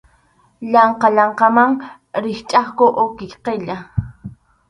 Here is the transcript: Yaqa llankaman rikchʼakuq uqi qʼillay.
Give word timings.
Yaqa 0.73 1.07
llankaman 1.15 1.71
rikchʼakuq 2.23 2.95
uqi 3.03 3.25
qʼillay. 3.43 3.81